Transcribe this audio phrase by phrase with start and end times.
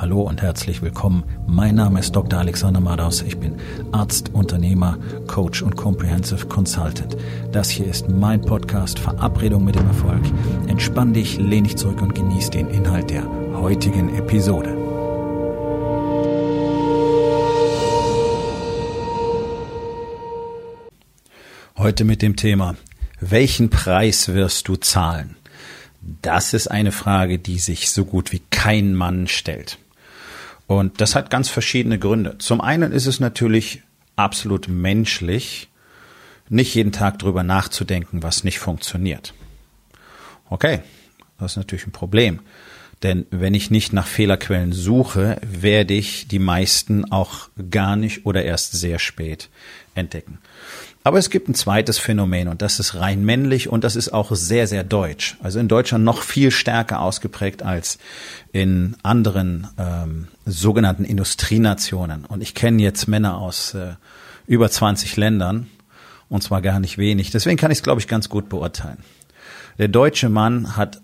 [0.00, 1.24] Hallo und herzlich willkommen.
[1.48, 2.38] Mein Name ist Dr.
[2.38, 3.20] Alexander Madaus.
[3.22, 3.56] Ich bin
[3.90, 7.16] Arzt, Unternehmer, Coach und Comprehensive Consultant.
[7.50, 10.22] Das hier ist mein Podcast Verabredung mit dem Erfolg.
[10.68, 14.76] Entspann dich, lehn dich zurück und genieß den Inhalt der heutigen Episode.
[21.76, 22.76] Heute mit dem Thema,
[23.18, 25.34] welchen Preis wirst du zahlen?
[26.22, 29.76] Das ist eine Frage, die sich so gut wie kein Mann stellt.
[30.68, 32.36] Und das hat ganz verschiedene Gründe.
[32.38, 33.82] Zum einen ist es natürlich
[34.16, 35.70] absolut menschlich,
[36.50, 39.32] nicht jeden Tag drüber nachzudenken, was nicht funktioniert.
[40.50, 40.82] Okay,
[41.38, 42.40] das ist natürlich ein Problem.
[43.02, 48.44] Denn wenn ich nicht nach Fehlerquellen suche, werde ich die meisten auch gar nicht oder
[48.44, 49.48] erst sehr spät
[49.94, 50.38] entdecken.
[51.04, 54.30] Aber es gibt ein zweites Phänomen und das ist rein männlich und das ist auch
[54.32, 55.36] sehr, sehr deutsch.
[55.42, 57.98] Also in Deutschland noch viel stärker ausgeprägt als
[58.52, 62.24] in anderen ähm, sogenannten Industrienationen.
[62.24, 63.94] Und ich kenne jetzt Männer aus äh,
[64.46, 65.68] über 20 Ländern
[66.28, 67.30] und zwar gar nicht wenig.
[67.30, 68.98] Deswegen kann ich es, glaube ich, ganz gut beurteilen.
[69.78, 71.00] Der deutsche Mann hat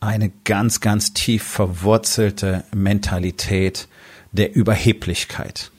[0.00, 3.88] eine ganz, ganz tief verwurzelte Mentalität
[4.32, 5.70] der Überheblichkeit.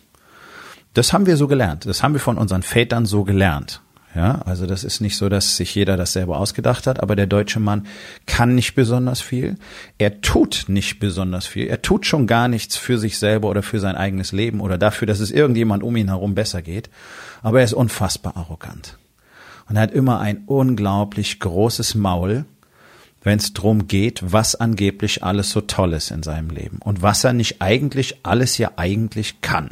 [0.95, 1.85] Das haben wir so gelernt.
[1.85, 3.81] Das haben wir von unseren Vätern so gelernt.
[4.15, 7.27] Ja, also das ist nicht so, dass sich jeder das selber ausgedacht hat, aber der
[7.27, 7.85] deutsche Mann
[8.25, 9.57] kann nicht besonders viel.
[9.97, 11.67] Er tut nicht besonders viel.
[11.67, 15.05] Er tut schon gar nichts für sich selber oder für sein eigenes Leben oder dafür,
[15.05, 16.89] dass es irgendjemand um ihn herum besser geht.
[17.41, 18.97] Aber er ist unfassbar arrogant.
[19.67, 22.45] Und er hat immer ein unglaublich großes Maul,
[23.21, 27.25] wenn es drum geht, was angeblich alles so toll ist in seinem Leben und was
[27.25, 29.71] er nicht eigentlich alles ja eigentlich kann.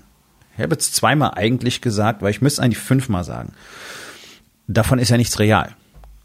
[0.55, 3.53] Ich habe jetzt zweimal eigentlich gesagt, weil ich müsste eigentlich fünfmal sagen.
[4.67, 5.75] Davon ist ja nichts real.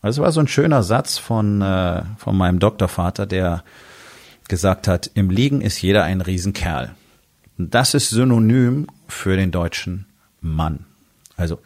[0.03, 3.65] Also war so ein schöner Satz von, äh, von meinem Doktorvater, der
[4.49, 6.95] gesagt hat, im Liegen ist jeder ein Riesenkerl.
[7.56, 10.06] Das ist synonym für den deutschen
[10.41, 10.87] Mann.
[11.37, 11.61] Also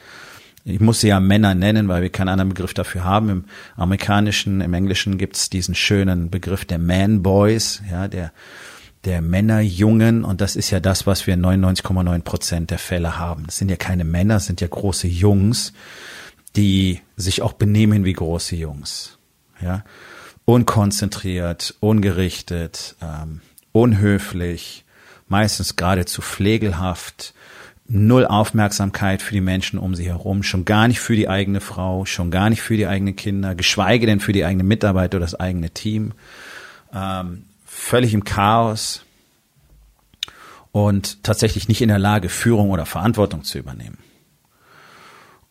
[0.65, 3.29] ich muss sie ja Männer nennen, weil wir keinen anderen Begriff dafür haben.
[3.29, 3.45] Im
[3.77, 8.33] amerikanischen, im englischen gibt's diesen schönen Begriff der Man Boys, ja, der
[9.05, 13.47] der Männerjungen und das ist ja das, was wir 99,9 Prozent der Fälle haben.
[13.47, 15.73] Das sind ja keine Männer, das sind ja große Jungs,
[16.55, 19.19] die sich auch benehmen wie große Jungs.
[19.61, 19.85] Ja,
[20.45, 23.41] unkonzentriert, ungerichtet, ähm,
[23.73, 24.85] unhöflich,
[25.29, 27.35] meistens geradezu pflegelhaft,
[27.89, 32.05] null Aufmerksamkeit für die Menschen um sie herum, schon gar nicht für die eigene Frau,
[32.05, 35.39] schon gar nicht für die eigenen Kinder, geschweige denn für die eigene Mitarbeiter oder das
[35.39, 36.13] eigene Team.
[36.95, 39.03] Ähm, völlig im Chaos
[40.73, 43.99] und tatsächlich nicht in der Lage, Führung oder Verantwortung zu übernehmen.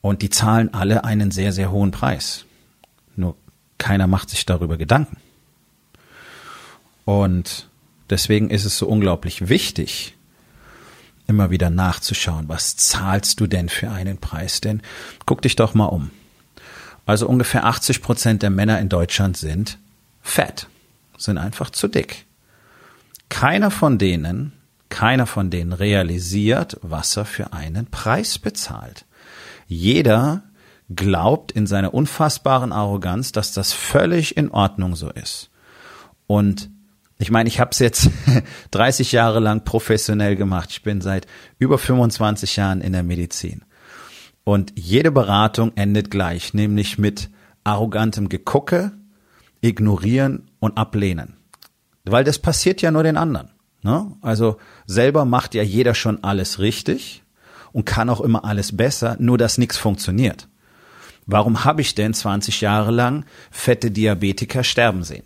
[0.02, 2.46] Und die zahlen alle einen sehr, sehr hohen Preis.
[3.16, 3.36] Nur
[3.80, 5.18] keiner macht sich darüber Gedanken.
[7.06, 7.68] Und
[8.10, 10.16] deswegen ist es so unglaublich wichtig,
[11.28, 14.62] immer wieder nachzuschauen, was zahlst du denn für einen Preis?
[14.62, 14.82] Denn
[15.26, 16.12] guck dich doch mal um.
[17.06, 19.80] Also ungefähr 80 Prozent der Männer in Deutschland sind
[20.22, 20.68] fett
[21.24, 22.26] sind einfach zu dick.
[23.30, 24.54] Keiner von denen,
[24.90, 29.06] keiner von denen realisiert, was er für einen Preis bezahlt.
[29.68, 30.44] Jeder
[30.90, 35.50] glaubt in seiner unfassbaren Arroganz, dass das völlig in Ordnung so ist.
[36.28, 36.70] Und
[37.18, 38.10] ich meine, ich habe es jetzt
[38.72, 40.72] 30 Jahre lang professionell gemacht.
[40.72, 41.28] Ich bin seit
[41.60, 43.64] über 25 Jahren in der Medizin.
[44.44, 47.30] Und jede Beratung endet gleich, nämlich mit
[47.64, 48.92] arrogantem Gegucke,
[49.62, 51.36] ignorieren und ablehnen.
[52.06, 53.50] Weil das passiert ja nur den anderen.
[53.82, 54.16] Ne?
[54.22, 57.24] Also selber macht ja jeder schon alles richtig
[57.74, 60.48] und kann auch immer alles besser, nur dass nichts funktioniert.
[61.26, 65.26] Warum habe ich denn 20 Jahre lang fette Diabetiker sterben sehen?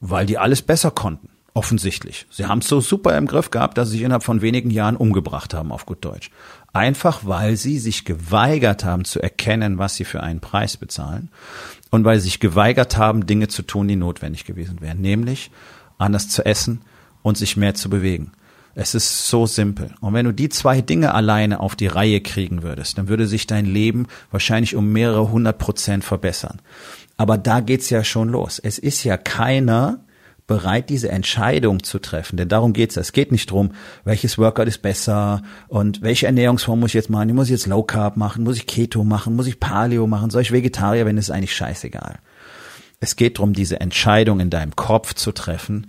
[0.00, 1.29] Weil die alles besser konnten.
[1.52, 2.26] Offensichtlich.
[2.30, 4.96] Sie haben es so super im Griff gehabt, dass sie sich innerhalb von wenigen Jahren
[4.96, 6.30] umgebracht haben, auf gut Deutsch.
[6.72, 11.28] Einfach weil sie sich geweigert haben zu erkennen, was sie für einen Preis bezahlen
[11.90, 15.50] und weil sie sich geweigert haben, Dinge zu tun, die notwendig gewesen wären, nämlich
[15.98, 16.82] anders zu essen
[17.22, 18.32] und sich mehr zu bewegen.
[18.76, 19.90] Es ist so simpel.
[20.00, 23.48] Und wenn du die zwei Dinge alleine auf die Reihe kriegen würdest, dann würde sich
[23.48, 26.62] dein Leben wahrscheinlich um mehrere hundert Prozent verbessern.
[27.16, 28.60] Aber da geht's ja schon los.
[28.60, 30.04] Es ist ja keiner,
[30.50, 32.36] bereit, diese Entscheidung zu treffen.
[32.36, 32.96] Denn darum geht's.
[32.96, 33.70] Es geht nicht drum,
[34.02, 37.32] welches Workout ist besser und welche Ernährungsform muss ich jetzt machen.
[37.36, 38.42] Muss ich jetzt Low Carb machen?
[38.42, 39.36] Muss ich Keto machen?
[39.36, 40.30] Muss ich Paleo machen?
[40.30, 41.18] Soll ich Vegetarier werden?
[41.18, 42.18] ist eigentlich scheißegal.
[42.98, 45.86] Es geht drum, diese Entscheidung in deinem Kopf zu treffen,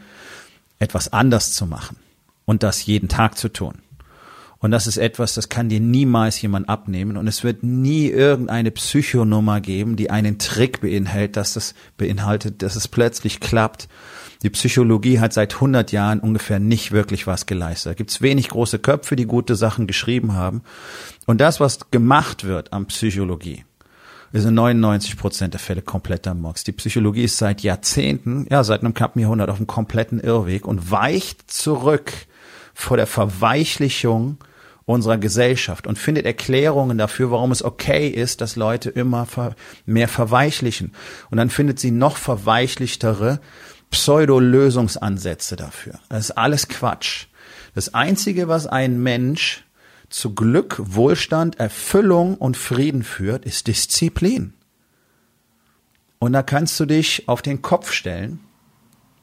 [0.77, 1.97] etwas anders zu machen
[2.45, 3.79] und das jeden Tag zu tun.
[4.59, 7.17] Und das ist etwas, das kann dir niemals jemand abnehmen.
[7.17, 12.75] Und es wird nie irgendeine Psychonummer geben, die einen Trick beinhaltet, dass das beinhaltet, dass
[12.75, 13.87] es plötzlich klappt.
[14.43, 17.91] Die Psychologie hat seit 100 Jahren ungefähr nicht wirklich was geleistet.
[17.91, 20.63] Da gibt's wenig große Köpfe, die gute Sachen geschrieben haben.
[21.27, 23.65] Und das, was gemacht wird an Psychologie,
[24.33, 26.63] ist in 99 Prozent der Fälle kompletter Murks.
[26.63, 30.89] Die Psychologie ist seit Jahrzehnten, ja, seit einem knappen Jahrhundert auf einem kompletten Irrweg und
[30.89, 32.11] weicht zurück
[32.73, 34.37] vor der Verweichlichung
[34.85, 39.27] unserer Gesellschaft und findet Erklärungen dafür, warum es okay ist, dass Leute immer
[39.85, 40.93] mehr verweichlichen.
[41.29, 43.39] Und dann findet sie noch verweichlichtere
[43.91, 45.99] Pseudo-Lösungsansätze dafür.
[46.09, 47.27] Das ist alles Quatsch.
[47.75, 49.63] Das Einzige, was ein Mensch
[50.09, 54.53] zu Glück, Wohlstand, Erfüllung und Frieden führt, ist Disziplin.
[56.19, 58.39] Und da kannst du dich auf den Kopf stellen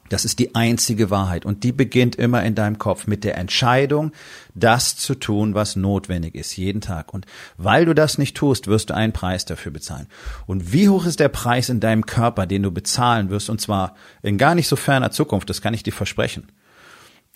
[0.09, 4.13] das ist die einzige Wahrheit und die beginnt immer in deinem Kopf mit der Entscheidung,
[4.55, 7.13] das zu tun, was notwendig ist, jeden Tag.
[7.13, 7.27] Und
[7.57, 10.07] weil du das nicht tust, wirst du einen Preis dafür bezahlen.
[10.47, 13.95] Und wie hoch ist der Preis in deinem Körper, den du bezahlen wirst, und zwar
[14.23, 16.51] in gar nicht so ferner Zukunft, das kann ich dir versprechen.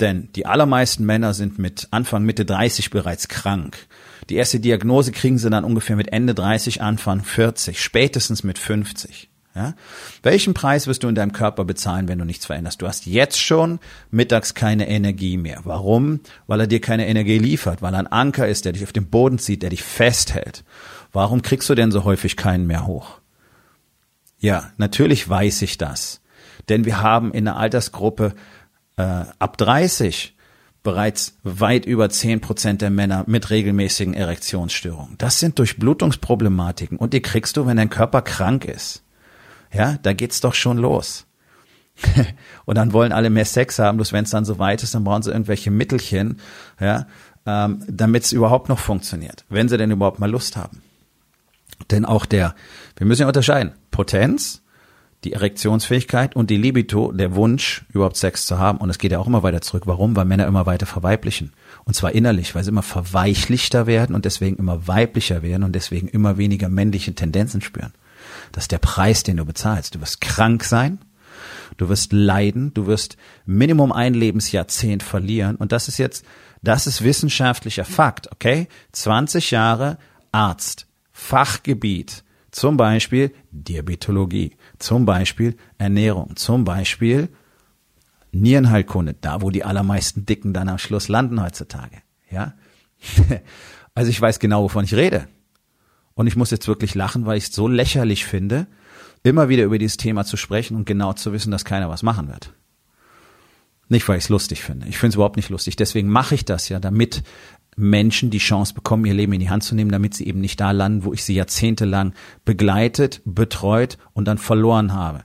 [0.00, 3.86] Denn die allermeisten Männer sind mit Anfang, Mitte 30 bereits krank.
[4.30, 9.31] Die erste Diagnose kriegen sie dann ungefähr mit Ende 30, Anfang 40, spätestens mit 50.
[9.54, 9.74] Ja?
[10.22, 12.80] Welchen Preis wirst du in deinem Körper bezahlen, wenn du nichts veränderst?
[12.80, 15.60] Du hast jetzt schon mittags keine Energie mehr.
[15.64, 16.20] Warum?
[16.46, 19.10] Weil er dir keine Energie liefert, weil er ein Anker ist, der dich auf den
[19.10, 20.64] Boden zieht, der dich festhält.
[21.12, 23.20] Warum kriegst du denn so häufig keinen mehr hoch?
[24.38, 26.20] Ja, natürlich weiß ich das.
[26.68, 28.34] Denn wir haben in der Altersgruppe
[28.96, 30.34] äh, ab 30
[30.82, 35.16] bereits weit über 10 Prozent der Männer mit regelmäßigen Erektionsstörungen.
[35.18, 39.04] Das sind Durchblutungsproblematiken und die kriegst du, wenn dein Körper krank ist.
[39.72, 41.26] Ja, da geht's doch schon los.
[42.64, 45.04] und dann wollen alle mehr Sex haben, bloß wenn es dann so weit ist, dann
[45.04, 46.38] brauchen sie irgendwelche Mittelchen,
[46.80, 47.06] ja,
[47.46, 50.82] ähm, damit es überhaupt noch funktioniert, wenn sie denn überhaupt mal Lust haben.
[51.90, 52.54] Denn auch der,
[52.96, 54.62] wir müssen ja unterscheiden, Potenz,
[55.24, 58.78] die Erektionsfähigkeit und die Libido, der Wunsch, überhaupt Sex zu haben.
[58.78, 59.84] Und es geht ja auch immer weiter zurück.
[59.86, 60.16] Warum?
[60.16, 61.52] Weil Männer immer weiter verweiblichen.
[61.84, 66.08] Und zwar innerlich, weil sie immer verweichlichter werden und deswegen immer weiblicher werden und deswegen
[66.08, 67.92] immer weniger männliche Tendenzen spüren.
[68.52, 69.94] Das ist der Preis, den du bezahlst.
[69.94, 70.98] Du wirst krank sein,
[71.76, 73.16] du wirst leiden, du wirst
[73.46, 75.56] Minimum ein Lebensjahrzehnt verlieren.
[75.56, 76.24] Und das ist jetzt,
[76.62, 78.68] das ist wissenschaftlicher Fakt, okay?
[78.92, 79.98] 20 Jahre
[80.30, 87.30] Arzt, Fachgebiet, zum Beispiel Diabetologie, zum Beispiel Ernährung, zum Beispiel
[88.32, 91.98] Nierenheilkunde, da wo die allermeisten Dicken dann am Schluss landen heutzutage,
[92.30, 92.54] ja?
[93.94, 95.28] Also ich weiß genau, wovon ich rede.
[96.14, 98.66] Und ich muss jetzt wirklich lachen, weil ich es so lächerlich finde,
[99.22, 102.28] immer wieder über dieses Thema zu sprechen und genau zu wissen, dass keiner was machen
[102.28, 102.52] wird.
[103.88, 104.88] Nicht, weil ich es lustig finde.
[104.88, 105.76] Ich finde es überhaupt nicht lustig.
[105.76, 107.22] Deswegen mache ich das ja, damit
[107.76, 110.60] Menschen die Chance bekommen, ihr Leben in die Hand zu nehmen, damit sie eben nicht
[110.60, 112.14] da landen, wo ich sie jahrzehntelang
[112.44, 115.24] begleitet, betreut und dann verloren habe.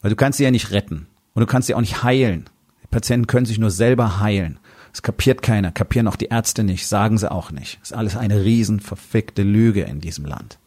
[0.00, 2.48] Weil du kannst sie ja nicht retten und du kannst sie auch nicht heilen.
[2.82, 4.58] Die Patienten können sich nur selber heilen.
[4.96, 7.78] Das kapiert keiner, kapieren auch die Ärzte nicht, sagen sie auch nicht.
[7.82, 10.58] Ist alles eine riesen verfickte Lüge in diesem Land.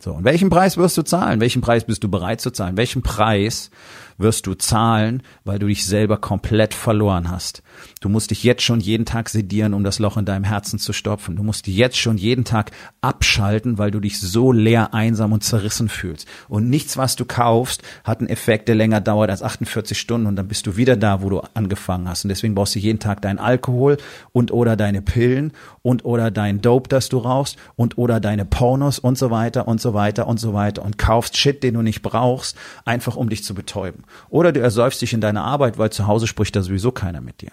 [0.00, 1.40] So, und welchen Preis wirst du zahlen?
[1.40, 2.76] Welchen Preis bist du bereit zu zahlen?
[2.76, 3.72] Welchen Preis
[4.18, 7.62] wirst du zahlen, weil du dich selber komplett verloren hast.
[8.00, 10.92] Du musst dich jetzt schon jeden Tag sedieren, um das Loch in deinem Herzen zu
[10.92, 11.36] stopfen.
[11.36, 12.70] Du musst jetzt schon jeden Tag
[13.00, 16.28] abschalten, weil du dich so leer, einsam und zerrissen fühlst.
[16.48, 20.36] Und nichts, was du kaufst, hat einen Effekt, der länger dauert als 48 Stunden und
[20.36, 22.24] dann bist du wieder da, wo du angefangen hast.
[22.24, 23.96] Und deswegen brauchst du jeden Tag deinen Alkohol
[24.32, 25.52] und oder deine Pillen
[25.82, 29.80] und oder dein Dope, das du rauchst und oder deine Pornos und so weiter und
[29.80, 33.44] so weiter und so weiter und kaufst Shit, den du nicht brauchst, einfach um dich
[33.44, 34.03] zu betäuben.
[34.28, 37.40] Oder du ersäufst dich in deiner Arbeit, weil zu Hause spricht da sowieso keiner mit
[37.40, 37.52] dir.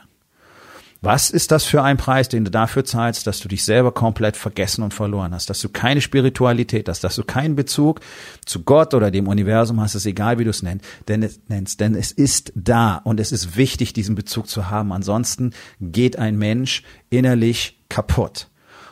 [1.04, 4.38] Was ist das für ein Preis, den du dafür zahlst, dass du dich selber komplett
[4.38, 8.02] vergessen und verloren hast, dass du keine Spiritualität hast, dass du keinen Bezug
[8.46, 11.80] zu Gott oder dem Universum hast, ist egal, wie du es nennst, denn es, nennst,
[11.80, 14.94] denn es ist da und es ist wichtig, diesen Bezug zu haben.
[14.94, 18.50] Ansonsten geht ein Mensch innerlich kaputt.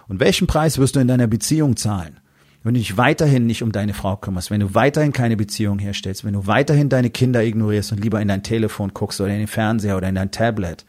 [0.07, 2.19] Und welchen Preis wirst du in deiner Beziehung zahlen?
[2.63, 6.25] Wenn du dich weiterhin nicht um deine Frau kümmerst, wenn du weiterhin keine Beziehung herstellst,
[6.25, 9.47] wenn du weiterhin deine Kinder ignorierst und lieber in dein Telefon guckst oder in den
[9.47, 10.85] Fernseher oder in dein Tablet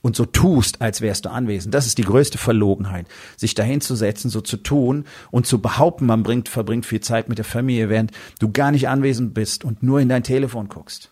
[0.00, 3.94] und so tust, als wärst du anwesend, das ist die größte Verlogenheit, sich dahin zu
[3.96, 7.90] setzen, so zu tun und zu behaupten, man bringt, verbringt viel Zeit mit der Familie,
[7.90, 11.09] während du gar nicht anwesend bist und nur in dein Telefon guckst.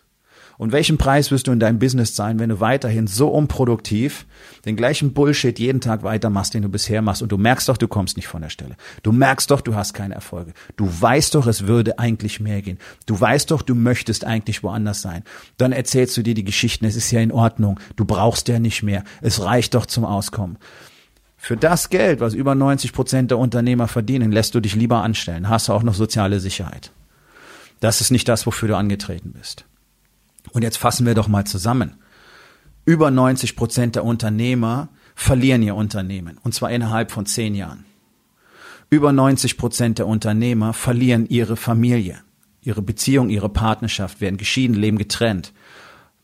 [0.59, 4.25] Und welchen Preis wirst du in deinem Business zahlen, wenn du weiterhin so unproduktiv
[4.65, 7.87] den gleichen Bullshit jeden Tag weitermachst, den du bisher machst und du merkst doch, du
[7.87, 8.75] kommst nicht von der Stelle.
[9.01, 10.51] Du merkst doch, du hast keine Erfolge.
[10.75, 12.77] Du weißt doch, es würde eigentlich mehr gehen.
[13.05, 15.23] Du weißt doch, du möchtest eigentlich woanders sein.
[15.55, 17.79] Dann erzählst du dir die Geschichten, es ist ja in Ordnung.
[17.95, 19.05] Du brauchst ja nicht mehr.
[19.21, 20.57] Es reicht doch zum Auskommen.
[21.37, 25.47] Für das Geld, was über 90 Prozent der Unternehmer verdienen, lässt du dich lieber anstellen.
[25.47, 26.91] Hast du auch noch soziale Sicherheit.
[27.79, 29.63] Das ist nicht das, wofür du angetreten bist.
[30.51, 31.95] Und jetzt fassen wir doch mal zusammen.
[32.85, 36.37] Über 90 Prozent der Unternehmer verlieren ihr Unternehmen.
[36.43, 37.85] Und zwar innerhalb von zehn Jahren.
[38.89, 42.19] Über 90 Prozent der Unternehmer verlieren ihre Familie.
[42.61, 45.53] Ihre Beziehung, ihre Partnerschaft werden geschieden, leben getrennt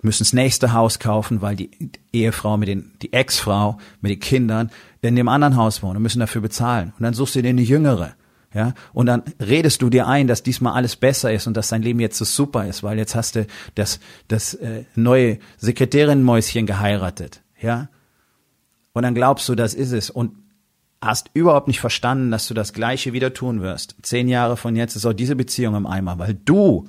[0.06, 1.72] müssen das nächste Haus kaufen, weil die
[2.14, 6.20] Ehefrau mit den, die Ex-Frau mit den Kindern in dem anderen Haus wohnen und müssen
[6.20, 6.94] dafür bezahlen.
[6.98, 8.14] Und dann suchst du dir eine jüngere.
[8.56, 11.82] Ja, und dann redest du dir ein, dass diesmal alles besser ist und dass dein
[11.82, 13.46] Leben jetzt so super ist, weil jetzt hast du
[13.76, 17.42] das, das äh, neue Sekretärin-Mäuschen geheiratet.
[17.62, 17.90] Ja,
[18.94, 20.32] und dann glaubst du, das ist es und
[21.02, 23.98] hast überhaupt nicht verstanden, dass du das Gleiche wieder tun wirst.
[24.04, 26.88] Zehn Jahre von jetzt ist auch diese Beziehung im Eimer, weil du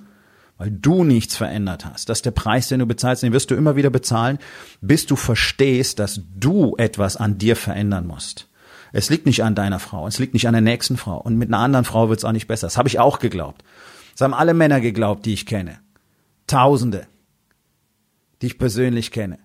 [0.58, 2.08] weil du nichts verändert hast.
[2.08, 4.38] Das ist der Preis, den du bezahlst, den wirst du immer wieder bezahlen,
[4.80, 8.49] bis du verstehst, dass du etwas an dir verändern musst.
[8.96, 11.50] Es liegt nicht an deiner Frau, es liegt nicht an der nächsten Frau und mit
[11.50, 12.66] einer anderen Frau wird es auch nicht besser.
[12.66, 13.62] Das habe ich auch geglaubt.
[14.12, 15.80] Das haben alle Männer geglaubt, die ich kenne.
[16.46, 17.06] Tausende,
[18.40, 19.38] die ich persönlich kenne.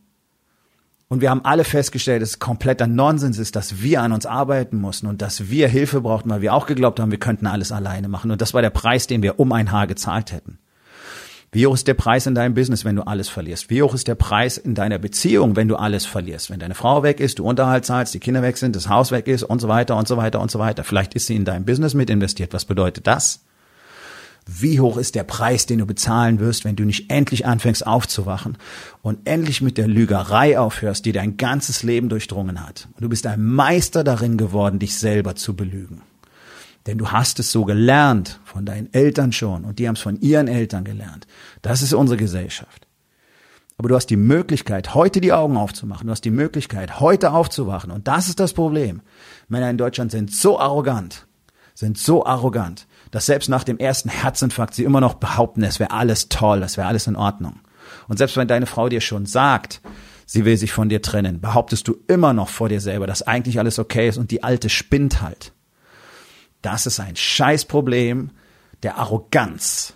[1.10, 4.78] Und wir haben alle festgestellt, dass es kompletter Nonsens ist, dass wir an uns arbeiten
[4.78, 8.08] mussten und dass wir Hilfe brauchten, weil wir auch geglaubt haben, wir könnten alles alleine
[8.08, 8.32] machen.
[8.32, 10.60] Und das war der Preis, den wir um ein Haar gezahlt hätten.
[11.54, 13.70] Wie hoch ist der Preis in deinem Business, wenn du alles verlierst?
[13.70, 16.50] Wie hoch ist der Preis in deiner Beziehung, wenn du alles verlierst?
[16.50, 19.28] Wenn deine Frau weg ist, du Unterhalt zahlst, die Kinder weg sind, das Haus weg
[19.28, 20.86] ist und so weiter und so weiter und so weiter.
[20.86, 22.54] Vielleicht ist sie in deinem Business mit investiert.
[22.54, 23.42] Was bedeutet das?
[24.48, 28.58] Wie hoch ist der Preis, den du bezahlen wirst, wenn du nicht endlich anfängst aufzuwachen
[29.02, 32.88] und endlich mit der Lügerei aufhörst, die dein ganzes Leben durchdrungen hat?
[32.94, 36.02] Und du bist ein Meister darin geworden, dich selber zu belügen.
[36.88, 40.20] Denn du hast es so gelernt von deinen Eltern schon und die haben es von
[40.20, 41.28] ihren Eltern gelernt.
[41.62, 42.88] Das ist unsere Gesellschaft.
[43.78, 46.06] Aber du hast die Möglichkeit, heute die Augen aufzumachen.
[46.08, 47.92] Du hast die Möglichkeit, heute aufzuwachen.
[47.92, 49.02] Und das ist das Problem.
[49.48, 51.26] Männer in Deutschland sind so arrogant,
[51.74, 55.92] sind so arrogant, dass selbst nach dem ersten Herzinfarkt sie immer noch behaupten, es wäre
[55.92, 57.60] alles toll, es wäre alles in Ordnung.
[58.08, 59.82] Und selbst wenn deine Frau dir schon sagt,
[60.26, 63.58] sie will sich von dir trennen, behauptest du immer noch vor dir selber, dass eigentlich
[63.58, 65.54] alles okay ist und die alte spinnt halt.
[66.62, 68.32] Das ist ein Scheißproblem
[68.84, 69.96] der Arroganz.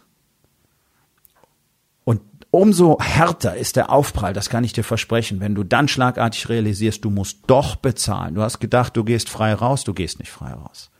[2.03, 6.50] Und umso härter ist der Aufprall, das kann ich dir versprechen, wenn du dann schlagartig
[6.50, 8.36] realisierst, du musst doch bezahlen.
[8.36, 10.91] Du hast gedacht, du gehst frei raus, du gehst nicht frei raus.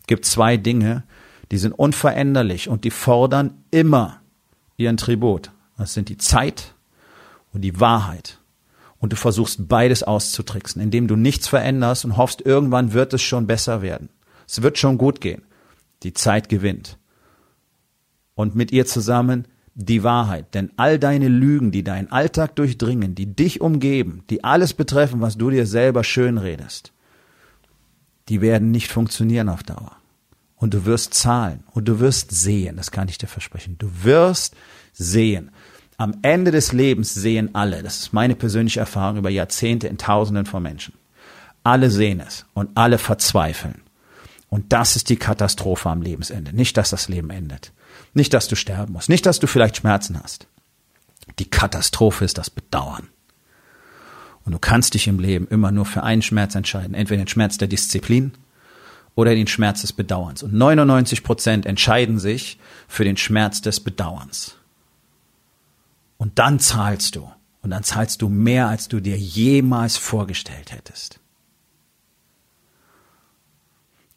[0.00, 1.04] Es gibt zwei Dinge,
[1.50, 4.20] die sind unveränderlich und die fordern immer
[4.76, 5.50] ihren Tribut.
[5.78, 6.74] Das sind die Zeit
[7.52, 8.38] und die Wahrheit.
[8.98, 13.46] Und du versuchst beides auszutricksen, indem du nichts veränderst und hoffst, irgendwann wird es schon
[13.46, 14.08] besser werden.
[14.46, 15.42] Es wird schon gut gehen.
[16.02, 16.98] Die Zeit gewinnt.
[18.34, 20.54] Und mit ihr zusammen die Wahrheit.
[20.54, 25.36] Denn all deine Lügen, die deinen Alltag durchdringen, die dich umgeben, die alles betreffen, was
[25.36, 26.92] du dir selber schön redest,
[28.28, 29.96] die werden nicht funktionieren auf Dauer.
[30.56, 33.76] Und du wirst zahlen und du wirst sehen, das kann ich dir versprechen.
[33.78, 34.56] Du wirst
[34.94, 35.50] sehen.
[35.98, 40.46] Am Ende des Lebens sehen alle, das ist meine persönliche Erfahrung über Jahrzehnte in Tausenden
[40.46, 40.94] von Menschen.
[41.62, 43.82] Alle sehen es und alle verzweifeln.
[44.48, 46.54] Und das ist die Katastrophe am Lebensende.
[46.54, 47.72] Nicht, dass das Leben endet.
[48.14, 49.08] Nicht, dass du sterben musst.
[49.08, 50.46] Nicht, dass du vielleicht Schmerzen hast.
[51.38, 53.08] Die Katastrophe ist das Bedauern.
[54.44, 56.94] Und du kannst dich im Leben immer nur für einen Schmerz entscheiden.
[56.94, 58.32] Entweder den Schmerz der Disziplin
[59.16, 60.44] oder den Schmerz des Bedauerns.
[60.44, 64.54] Und 99 Prozent entscheiden sich für den Schmerz des Bedauerns.
[66.16, 67.28] Und dann zahlst du.
[67.62, 71.18] Und dann zahlst du mehr, als du dir jemals vorgestellt hättest.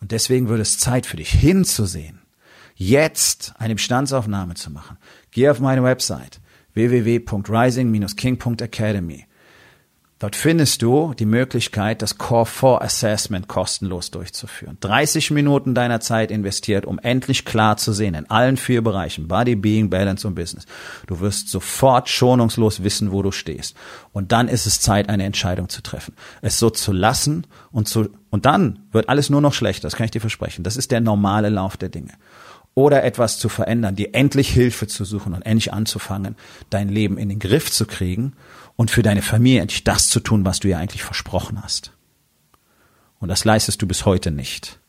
[0.02, 2.22] Und deswegen wird es Zeit für dich hinzusehen,
[2.76, 4.98] jetzt eine Bestandsaufnahme zu machen.
[5.32, 6.40] Geh auf meine Website
[6.74, 9.26] www.rising-king.academy
[10.20, 14.78] Dort findest du die Möglichkeit, das Core 4 Assessment kostenlos durchzuführen.
[14.82, 19.56] 30 Minuten deiner Zeit investiert, um endlich klar zu sehen in allen vier Bereichen, Body,
[19.56, 20.66] Being, Balance und Business.
[21.08, 23.78] Du wirst sofort schonungslos wissen, wo du stehst.
[24.12, 26.14] Und dann ist es Zeit, eine Entscheidung zu treffen.
[26.42, 30.04] Es so zu lassen und zu, und dann wird alles nur noch schlechter, das kann
[30.04, 30.64] ich dir versprechen.
[30.64, 32.12] Das ist der normale Lauf der Dinge
[32.76, 36.36] oder etwas zu verändern, dir endlich Hilfe zu suchen und endlich anzufangen,
[36.70, 38.34] dein Leben in den Griff zu kriegen
[38.76, 41.92] und für deine Familie endlich das zu tun, was du ihr eigentlich versprochen hast.
[43.20, 44.80] Und das leistest du bis heute nicht.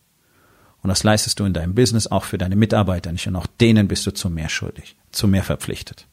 [0.83, 3.27] Und das leistest du in deinem Business auch für deine Mitarbeiter nicht.
[3.27, 6.07] Und auch denen bist du zu mehr schuldig, zu mehr verpflichtet.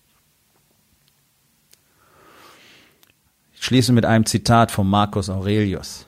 [3.54, 6.06] Ich schließe mit einem Zitat von Marcus Aurelius.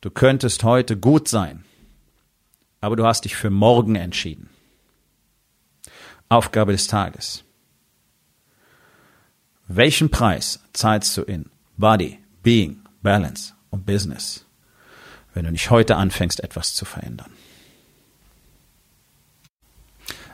[0.00, 1.64] Du könntest heute gut sein,
[2.82, 4.50] aber du hast dich für morgen entschieden.
[6.28, 7.44] Aufgabe des Tages.
[9.68, 14.44] Welchen Preis zahlst du in Body, Being, Balance und Business,
[15.32, 17.30] wenn du nicht heute anfängst, etwas zu verändern.